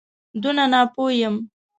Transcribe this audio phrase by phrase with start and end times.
[0.41, 1.35] دونه ناپوه یم.